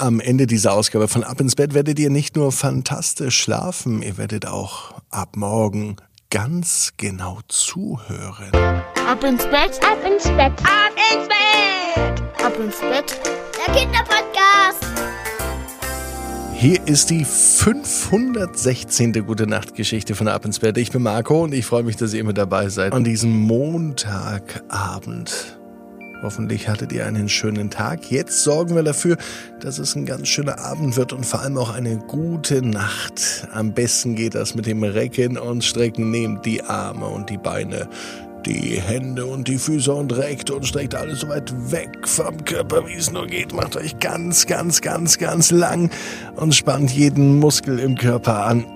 Am 0.00 0.20
Ende 0.20 0.46
dieser 0.46 0.74
Ausgabe 0.74 1.08
von 1.08 1.24
Ab 1.24 1.40
ins 1.40 1.56
Bett 1.56 1.74
werdet 1.74 1.98
ihr 1.98 2.08
nicht 2.08 2.36
nur 2.36 2.52
fantastisch 2.52 3.36
schlafen, 3.36 4.00
ihr 4.00 4.16
werdet 4.16 4.46
auch 4.46 4.92
ab 5.10 5.36
morgen 5.36 5.96
ganz 6.30 6.92
genau 6.96 7.40
zuhören. 7.48 8.52
Ab 8.52 9.24
ins 9.24 9.42
Bett, 9.46 9.80
ab 9.84 9.98
ins 10.06 10.22
Bett, 10.22 10.52
ab 10.62 10.92
ins 11.12 11.26
Bett, 11.26 12.22
ab 12.44 12.56
ins 12.60 12.78
Bett. 12.78 13.18
Der 13.66 13.74
Kinderpodcast. 13.74 14.86
Hier 16.54 16.86
ist 16.86 17.10
die 17.10 17.24
516. 17.24 19.26
Gute 19.26 19.48
Nacht 19.48 19.74
Geschichte 19.74 20.14
von 20.14 20.28
Ab 20.28 20.44
ins 20.44 20.60
Bett. 20.60 20.78
Ich 20.78 20.92
bin 20.92 21.02
Marco 21.02 21.42
und 21.42 21.52
ich 21.52 21.66
freue 21.66 21.82
mich, 21.82 21.96
dass 21.96 22.14
ihr 22.14 22.20
immer 22.20 22.34
dabei 22.34 22.68
seid 22.68 22.92
an 22.92 23.02
diesem 23.02 23.36
Montagabend. 23.36 25.57
Hoffentlich 26.20 26.68
hattet 26.68 26.92
ihr 26.92 27.06
einen 27.06 27.28
schönen 27.28 27.70
Tag. 27.70 28.10
Jetzt 28.10 28.42
sorgen 28.42 28.74
wir 28.74 28.82
dafür, 28.82 29.16
dass 29.60 29.78
es 29.78 29.94
ein 29.94 30.04
ganz 30.04 30.26
schöner 30.26 30.58
Abend 30.58 30.96
wird 30.96 31.12
und 31.12 31.24
vor 31.24 31.42
allem 31.42 31.56
auch 31.56 31.72
eine 31.72 31.96
gute 31.96 32.60
Nacht. 32.60 33.46
Am 33.52 33.72
besten 33.72 34.16
geht 34.16 34.34
das 34.34 34.56
mit 34.56 34.66
dem 34.66 34.82
Recken 34.82 35.38
und 35.38 35.62
Strecken. 35.62 36.10
Nehmt 36.10 36.44
die 36.44 36.62
Arme 36.64 37.06
und 37.06 37.30
die 37.30 37.38
Beine, 37.38 37.88
die 38.44 38.80
Hände 38.80 39.26
und 39.26 39.46
die 39.46 39.58
Füße 39.58 39.92
und 39.92 40.16
reckt 40.16 40.50
und 40.50 40.66
streckt 40.66 40.96
alles 40.96 41.20
so 41.20 41.28
weit 41.28 41.52
weg 41.70 41.96
vom 42.04 42.44
Körper, 42.44 42.84
wie 42.88 42.94
es 42.94 43.12
nur 43.12 43.26
geht. 43.26 43.52
Macht 43.52 43.76
euch 43.76 43.96
ganz, 44.00 44.46
ganz, 44.46 44.80
ganz, 44.80 45.18
ganz 45.18 45.52
lang 45.52 45.88
und 46.34 46.52
spannt 46.52 46.90
jeden 46.90 47.38
Muskel 47.38 47.78
im 47.78 47.94
Körper 47.94 48.44
an. 48.44 48.66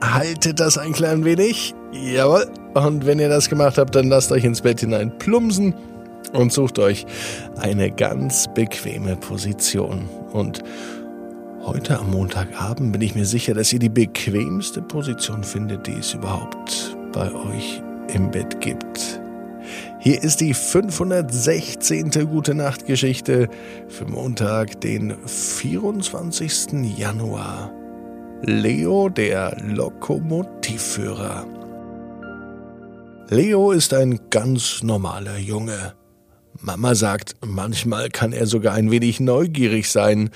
Haltet 0.00 0.60
das 0.60 0.78
ein 0.78 0.92
klein 0.92 1.24
wenig. 1.24 1.74
Jawohl. 1.92 2.46
Und 2.74 3.04
wenn 3.04 3.18
ihr 3.18 3.28
das 3.28 3.48
gemacht 3.48 3.78
habt, 3.78 3.96
dann 3.96 4.08
lasst 4.08 4.30
euch 4.30 4.44
ins 4.44 4.60
Bett 4.60 4.80
hinein 4.80 5.16
plumpsen 5.18 5.74
und 6.32 6.52
sucht 6.52 6.78
euch 6.78 7.06
eine 7.56 7.90
ganz 7.90 8.46
bequeme 8.54 9.16
Position. 9.16 10.08
Und 10.32 10.62
heute 11.62 11.98
am 11.98 12.10
Montagabend 12.10 12.92
bin 12.92 13.02
ich 13.02 13.14
mir 13.14 13.26
sicher, 13.26 13.54
dass 13.54 13.72
ihr 13.72 13.78
die 13.78 13.88
bequemste 13.88 14.82
Position 14.82 15.44
findet, 15.44 15.86
die 15.86 15.94
es 15.94 16.14
überhaupt 16.14 16.96
bei 17.12 17.32
euch 17.32 17.82
im 18.12 18.30
Bett 18.30 18.60
gibt. 18.60 19.20
Hier 20.00 20.22
ist 20.22 20.40
die 20.40 20.52
516. 20.52 22.10
Gute 22.30 22.54
Nacht 22.54 22.86
Geschichte 22.86 23.48
für 23.88 24.04
Montag, 24.04 24.80
den 24.82 25.14
24. 25.26 26.98
Januar. 26.98 27.72
Leo, 28.42 29.08
der 29.08 29.56
Lokomotivführer. 29.62 31.46
Leo 33.30 33.70
ist 33.70 33.94
ein 33.94 34.20
ganz 34.28 34.82
normaler 34.82 35.38
Junge. 35.38 35.94
Mama 36.60 36.94
sagt, 36.94 37.36
manchmal 37.44 38.08
kann 38.08 38.32
er 38.32 38.46
sogar 38.46 38.74
ein 38.74 38.90
wenig 38.90 39.20
neugierig 39.20 39.90
sein. 39.90 40.30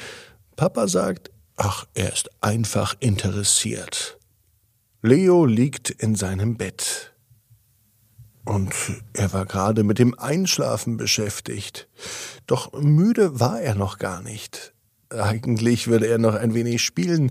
Papa 0.57 0.89
sagt, 0.89 1.31
ach, 1.57 1.87
er 1.95 2.13
ist 2.13 2.31
einfach 2.41 2.95
interessiert. 3.01 4.19
Leo 5.03 5.47
liegt 5.47 5.91
in 5.91 6.17
seinem 6.17 6.57
Bett. 6.57 7.15
Und 8.45 8.75
er 9.13 9.33
war 9.33 9.47
gerade 9.47 9.85
mit 9.85 9.99
dem 9.99 10.19
Einschlafen 10.19 10.97
beschäftigt. 10.97 11.89
Doch 12.47 12.73
müde 12.73 13.39
war 13.39 13.61
er 13.61 13.75
noch 13.75 13.99
gar 13.99 14.23
nicht. 14.23 14.73
Eigentlich 15.11 15.87
würde 15.87 16.07
er 16.07 16.19
noch 16.19 16.35
ein 16.35 16.55
wenig 16.55 16.83
spielen. 16.83 17.31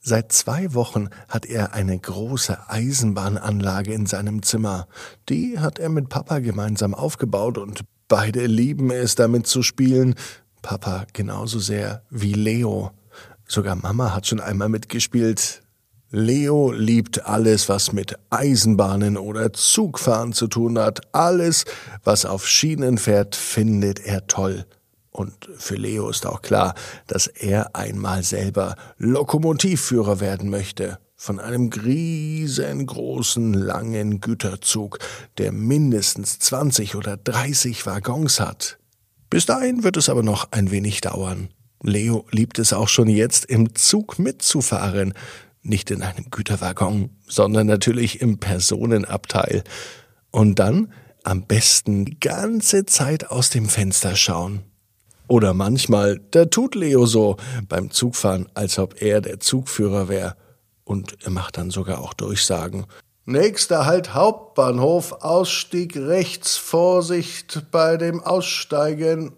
Seit 0.00 0.30
zwei 0.32 0.74
Wochen 0.74 1.08
hat 1.28 1.46
er 1.46 1.72
eine 1.72 1.98
große 1.98 2.68
Eisenbahnanlage 2.68 3.92
in 3.92 4.06
seinem 4.06 4.42
Zimmer. 4.42 4.86
Die 5.28 5.58
hat 5.58 5.78
er 5.78 5.88
mit 5.88 6.08
Papa 6.08 6.40
gemeinsam 6.40 6.94
aufgebaut 6.94 7.58
und 7.58 7.84
Beide 8.08 8.46
lieben 8.46 8.90
es, 8.90 9.16
damit 9.16 9.46
zu 9.46 9.62
spielen. 9.62 10.14
Papa 10.62 11.06
genauso 11.12 11.58
sehr 11.58 12.02
wie 12.08 12.34
Leo. 12.34 12.92
Sogar 13.48 13.74
Mama 13.74 14.14
hat 14.14 14.26
schon 14.26 14.40
einmal 14.40 14.68
mitgespielt. 14.68 15.62
Leo 16.10 16.70
liebt 16.70 17.26
alles, 17.26 17.68
was 17.68 17.92
mit 17.92 18.16
Eisenbahnen 18.30 19.16
oder 19.16 19.52
Zugfahren 19.52 20.32
zu 20.32 20.46
tun 20.46 20.78
hat. 20.78 21.00
Alles, 21.12 21.64
was 22.04 22.24
auf 22.24 22.46
Schienen 22.46 22.96
fährt, 22.96 23.34
findet 23.34 23.98
er 23.98 24.26
toll. 24.28 24.66
Und 25.10 25.48
für 25.56 25.74
Leo 25.74 26.08
ist 26.08 26.26
auch 26.26 26.42
klar, 26.42 26.74
dass 27.08 27.26
er 27.26 27.74
einmal 27.74 28.22
selber 28.22 28.76
Lokomotivführer 28.98 30.20
werden 30.20 30.48
möchte 30.48 30.98
von 31.16 31.40
einem 31.40 31.70
riesengroßen, 31.70 33.54
langen 33.54 34.20
Güterzug, 34.20 34.98
der 35.38 35.50
mindestens 35.50 36.38
20 36.38 36.94
oder 36.94 37.16
30 37.16 37.86
Waggons 37.86 38.38
hat. 38.38 38.78
Bis 39.30 39.46
dahin 39.46 39.82
wird 39.82 39.96
es 39.96 40.10
aber 40.10 40.22
noch 40.22 40.52
ein 40.52 40.70
wenig 40.70 41.00
dauern. 41.00 41.48
Leo 41.82 42.26
liebt 42.30 42.58
es 42.58 42.72
auch 42.72 42.88
schon 42.88 43.08
jetzt, 43.08 43.46
im 43.46 43.74
Zug 43.74 44.18
mitzufahren. 44.18 45.14
Nicht 45.62 45.90
in 45.90 46.02
einem 46.02 46.26
Güterwaggon, 46.30 47.10
sondern 47.26 47.66
natürlich 47.66 48.20
im 48.20 48.38
Personenabteil. 48.38 49.64
Und 50.30 50.58
dann 50.58 50.92
am 51.24 51.46
besten 51.46 52.04
die 52.04 52.20
ganze 52.20 52.86
Zeit 52.86 53.30
aus 53.30 53.50
dem 53.50 53.68
Fenster 53.68 54.14
schauen. 54.14 54.62
Oder 55.28 55.54
manchmal, 55.54 56.20
da 56.30 56.44
tut 56.44 56.76
Leo 56.76 57.06
so 57.06 57.36
beim 57.68 57.90
Zugfahren, 57.90 58.46
als 58.54 58.78
ob 58.78 59.02
er 59.02 59.20
der 59.20 59.40
Zugführer 59.40 60.08
wäre 60.08 60.36
und 60.86 61.18
er 61.22 61.30
macht 61.30 61.58
dann 61.58 61.70
sogar 61.70 62.00
auch 62.00 62.14
Durchsagen. 62.14 62.86
Nächster 63.26 63.86
Halt 63.86 64.14
Hauptbahnhof, 64.14 65.12
Ausstieg 65.12 65.96
rechts, 65.96 66.56
Vorsicht 66.56 67.64
bei 67.72 67.96
dem 67.96 68.22
Aussteigen. 68.22 69.32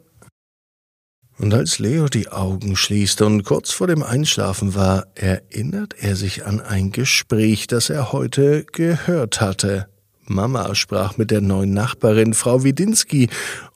Und 1.38 1.54
als 1.54 1.78
Leo 1.78 2.08
die 2.08 2.28
Augen 2.28 2.76
schließt 2.76 3.22
und 3.22 3.44
kurz 3.44 3.70
vor 3.70 3.86
dem 3.86 4.02
Einschlafen 4.02 4.74
war, 4.74 5.06
erinnert 5.14 5.94
er 5.98 6.16
sich 6.16 6.44
an 6.44 6.60
ein 6.60 6.92
Gespräch, 6.92 7.66
das 7.66 7.88
er 7.88 8.12
heute 8.12 8.64
gehört 8.64 9.40
hatte. 9.40 9.88
Mama 10.26 10.74
sprach 10.74 11.16
mit 11.16 11.30
der 11.30 11.40
neuen 11.40 11.72
Nachbarin 11.72 12.34
Frau 12.34 12.64
Widinski, 12.64 13.30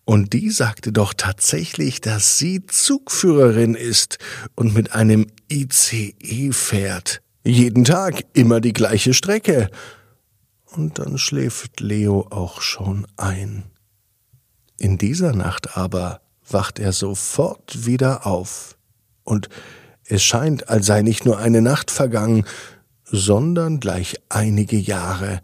und 0.05 0.33
die 0.33 0.51
sagte 0.51 0.93
doch 0.93 1.15
tatsächlich, 1.15 2.01
dass 2.01 2.37
sie 2.37 2.67
Zugführerin 2.67 3.77
ist 3.77 4.19
und 4.57 4.75
mit 4.75 4.93
einem 4.93 5.29
ICE 5.51 6.53
fährt. 6.53 7.22
Jeden 7.45 7.85
Tag 7.85 8.25
immer 8.35 8.61
die 8.61 8.73
gleiche 8.73 9.15
Strecke. 9.15 9.69
Und 10.77 10.99
dann 10.99 11.19
schläft 11.19 11.81
Leo 11.81 12.27
auch 12.31 12.61
schon 12.61 13.07
ein. 13.17 13.65
In 14.79 14.97
dieser 14.97 15.33
Nacht 15.33 15.77
aber 15.77 16.21
wacht 16.49 16.79
er 16.79 16.93
sofort 16.93 17.87
wieder 17.87 18.27
auf. 18.27 18.77
Und 19.25 19.49
es 20.05 20.23
scheint, 20.23 20.69
als 20.69 20.87
sei 20.87 21.03
nicht 21.03 21.25
nur 21.25 21.39
eine 21.39 21.63
Nacht 21.63 21.91
vergangen, 21.91 22.45
sondern 23.05 23.81
gleich 23.81 24.17
einige 24.29 24.77
Jahre. 24.77 25.41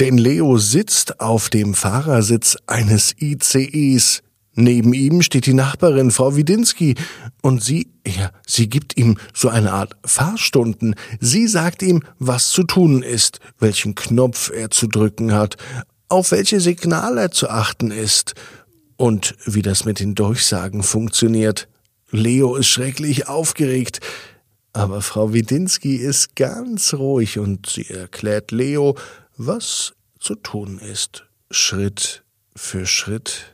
Denn 0.00 0.18
Leo 0.18 0.56
sitzt 0.56 1.20
auf 1.20 1.50
dem 1.50 1.74
Fahrersitz 1.74 2.56
eines 2.66 3.14
ICEs 3.20 4.22
Neben 4.54 4.92
ihm 4.92 5.22
steht 5.22 5.46
die 5.46 5.54
Nachbarin, 5.54 6.10
Frau 6.10 6.36
Widinski, 6.36 6.94
und 7.40 7.62
sie, 7.62 7.90
ja, 8.06 8.30
sie 8.46 8.68
gibt 8.68 8.96
ihm 8.98 9.16
so 9.32 9.48
eine 9.48 9.72
Art 9.72 9.96
Fahrstunden. 10.04 10.94
Sie 11.20 11.46
sagt 11.46 11.82
ihm, 11.82 12.02
was 12.18 12.50
zu 12.50 12.64
tun 12.64 13.02
ist, 13.02 13.40
welchen 13.58 13.94
Knopf 13.94 14.50
er 14.50 14.70
zu 14.70 14.88
drücken 14.88 15.32
hat, 15.32 15.56
auf 16.08 16.32
welche 16.32 16.60
Signale 16.60 17.30
zu 17.30 17.48
achten 17.48 17.90
ist 17.90 18.34
und 18.96 19.34
wie 19.46 19.62
das 19.62 19.86
mit 19.86 20.00
den 20.00 20.14
Durchsagen 20.14 20.82
funktioniert. 20.82 21.68
Leo 22.10 22.56
ist 22.56 22.68
schrecklich 22.68 23.28
aufgeregt, 23.28 24.00
aber 24.74 25.00
Frau 25.00 25.32
Widinski 25.32 25.96
ist 25.96 26.36
ganz 26.36 26.92
ruhig 26.92 27.38
und 27.38 27.66
sie 27.66 27.88
erklärt 27.88 28.50
Leo, 28.50 28.96
was 29.38 29.94
zu 30.20 30.34
tun 30.34 30.78
ist, 30.78 31.24
Schritt 31.50 32.22
für 32.54 32.86
Schritt. 32.86 33.51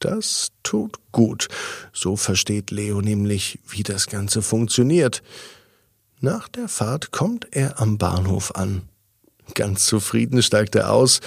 Das 0.00 0.52
tut 0.62 0.98
gut. 1.12 1.48
So 1.92 2.16
versteht 2.16 2.70
Leo 2.70 3.00
nämlich, 3.00 3.60
wie 3.68 3.82
das 3.82 4.06
Ganze 4.06 4.42
funktioniert. 4.42 5.22
Nach 6.20 6.48
der 6.48 6.68
Fahrt 6.68 7.12
kommt 7.12 7.48
er 7.52 7.80
am 7.80 7.98
Bahnhof 7.98 8.54
an. 8.54 8.82
Ganz 9.54 9.86
zufrieden 9.86 10.42
steigt 10.42 10.74
er 10.74 10.90
aus. 10.92 11.20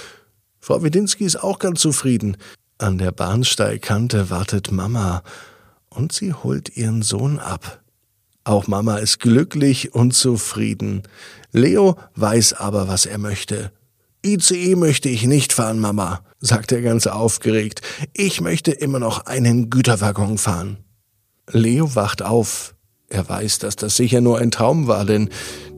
Frau 0.60 0.82
Widinski 0.82 1.24
ist 1.24 1.36
auch 1.36 1.58
ganz 1.58 1.80
zufrieden. 1.80 2.36
An 2.78 2.98
der 2.98 3.12
Bahnsteigkante 3.12 4.30
wartet 4.30 4.72
Mama 4.72 5.22
und 5.88 6.12
sie 6.12 6.32
holt 6.32 6.76
ihren 6.76 7.02
Sohn 7.02 7.38
ab. 7.38 7.80
Auch 8.42 8.66
Mama 8.66 8.98
ist 8.98 9.20
glücklich 9.20 9.94
und 9.94 10.12
zufrieden. 10.12 11.02
Leo 11.52 11.96
weiß 12.16 12.54
aber, 12.54 12.88
was 12.88 13.06
er 13.06 13.18
möchte. 13.18 13.72
ICE 14.24 14.74
möchte 14.76 15.08
ich 15.08 15.26
nicht 15.26 15.52
fahren, 15.52 15.78
Mama, 15.78 16.20
sagt 16.40 16.72
er 16.72 16.80
ganz 16.80 17.06
aufgeregt. 17.06 17.82
Ich 18.14 18.40
möchte 18.40 18.72
immer 18.72 18.98
noch 18.98 19.26
einen 19.26 19.68
Güterwaggon 19.68 20.38
fahren. 20.38 20.78
Leo 21.50 21.94
wacht 21.94 22.22
auf. 22.22 22.74
Er 23.08 23.28
weiß, 23.28 23.58
dass 23.58 23.76
das 23.76 23.96
sicher 23.96 24.22
nur 24.22 24.38
ein 24.38 24.50
Traum 24.50 24.86
war, 24.88 25.04
denn 25.04 25.28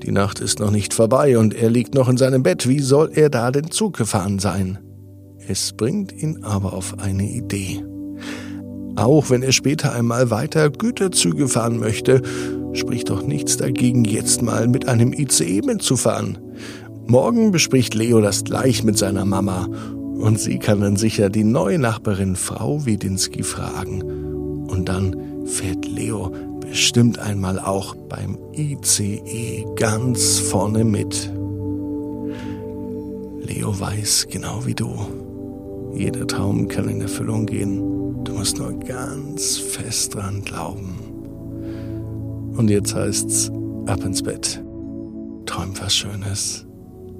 die 0.02 0.12
Nacht 0.12 0.38
ist 0.38 0.60
noch 0.60 0.70
nicht 0.70 0.94
vorbei 0.94 1.38
und 1.38 1.54
er 1.54 1.70
liegt 1.70 1.94
noch 1.94 2.08
in 2.08 2.16
seinem 2.16 2.42
Bett. 2.44 2.68
Wie 2.68 2.78
soll 2.78 3.10
er 3.14 3.30
da 3.30 3.50
den 3.50 3.70
Zug 3.70 3.96
gefahren 3.96 4.38
sein? 4.38 4.78
Es 5.48 5.72
bringt 5.72 6.12
ihn 6.12 6.44
aber 6.44 6.72
auf 6.72 6.98
eine 6.98 7.28
Idee. 7.28 7.84
Auch 8.94 9.28
wenn 9.28 9.42
er 9.42 9.52
später 9.52 9.92
einmal 9.92 10.30
weiter 10.30 10.70
Güterzüge 10.70 11.48
fahren 11.48 11.78
möchte, 11.78 12.22
spricht 12.72 13.10
doch 13.10 13.22
nichts 13.22 13.56
dagegen, 13.56 14.04
jetzt 14.04 14.40
mal 14.40 14.68
mit 14.68 14.88
einem 14.88 15.12
ICE 15.12 15.62
mitzufahren. 15.62 16.38
Morgen 17.08 17.52
bespricht 17.52 17.94
Leo 17.94 18.20
das 18.20 18.42
gleich 18.42 18.82
mit 18.82 18.98
seiner 18.98 19.24
Mama 19.24 19.68
und 20.18 20.40
sie 20.40 20.58
kann 20.58 20.80
dann 20.80 20.96
sicher 20.96 21.30
die 21.30 21.44
neue 21.44 21.78
Nachbarin 21.78 22.34
Frau 22.34 22.84
Wedinski 22.84 23.44
fragen. 23.44 24.02
Und 24.66 24.88
dann 24.88 25.46
fährt 25.46 25.86
Leo 25.86 26.32
bestimmt 26.60 27.20
einmal 27.20 27.60
auch 27.60 27.94
beim 27.94 28.36
ICE 28.54 29.64
ganz 29.76 30.40
vorne 30.40 30.82
mit. 30.82 31.32
Leo 33.40 33.78
weiß 33.78 34.26
genau 34.28 34.66
wie 34.66 34.74
du. 34.74 34.92
Jeder 35.94 36.26
Traum 36.26 36.66
kann 36.66 36.88
in 36.88 37.00
Erfüllung 37.00 37.46
gehen. 37.46 38.24
Du 38.24 38.32
musst 38.32 38.58
nur 38.58 38.72
ganz 38.80 39.56
fest 39.58 40.16
dran 40.16 40.42
glauben. 40.42 40.96
Und 42.56 42.68
jetzt 42.68 42.94
heißt's 42.96 43.52
ab 43.86 44.04
ins 44.04 44.22
Bett. 44.22 44.60
Träum 45.46 45.72
was 45.80 45.94
Schönes. 45.94 46.65